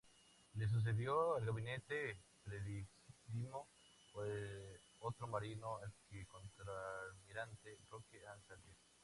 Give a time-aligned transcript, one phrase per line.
[0.55, 3.67] Le sucedió el gabinete presidido
[4.11, 4.25] por
[5.01, 5.77] otro marino,
[6.09, 8.35] el contralmirante Roque A.
[8.47, 8.79] Saldías.